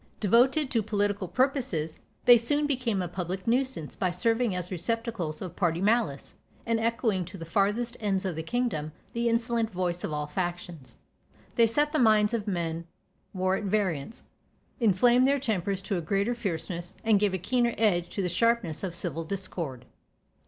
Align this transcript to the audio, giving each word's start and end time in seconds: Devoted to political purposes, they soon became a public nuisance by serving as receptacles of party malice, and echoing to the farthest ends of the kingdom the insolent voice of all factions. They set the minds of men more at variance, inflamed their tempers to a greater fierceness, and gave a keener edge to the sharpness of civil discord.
Devoted 0.19 0.71
to 0.71 0.81
political 0.81 1.27
purposes, 1.27 1.99
they 2.25 2.35
soon 2.35 2.65
became 2.65 3.03
a 3.03 3.07
public 3.07 3.45
nuisance 3.45 3.95
by 3.95 4.09
serving 4.09 4.55
as 4.55 4.71
receptacles 4.71 5.43
of 5.43 5.55
party 5.55 5.79
malice, 5.79 6.33
and 6.65 6.79
echoing 6.79 7.23
to 7.25 7.37
the 7.37 7.45
farthest 7.45 7.95
ends 7.99 8.25
of 8.25 8.35
the 8.35 8.41
kingdom 8.41 8.93
the 9.13 9.29
insolent 9.29 9.69
voice 9.69 10.03
of 10.03 10.11
all 10.11 10.25
factions. 10.25 10.97
They 11.53 11.67
set 11.67 11.91
the 11.91 11.99
minds 11.99 12.33
of 12.33 12.47
men 12.47 12.87
more 13.31 13.57
at 13.57 13.65
variance, 13.65 14.23
inflamed 14.79 15.27
their 15.27 15.37
tempers 15.39 15.83
to 15.83 15.97
a 15.99 16.01
greater 16.01 16.33
fierceness, 16.33 16.95
and 17.03 17.19
gave 17.19 17.35
a 17.35 17.37
keener 17.37 17.75
edge 17.77 18.09
to 18.15 18.23
the 18.23 18.27
sharpness 18.27 18.83
of 18.83 18.95
civil 18.95 19.23
discord. 19.23 19.85